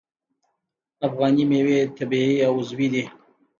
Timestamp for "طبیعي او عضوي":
1.97-2.87